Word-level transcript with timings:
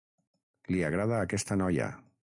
Li 0.75 0.81
agrada 0.89 1.21
aquesta 1.27 1.59
noia. 1.65 1.93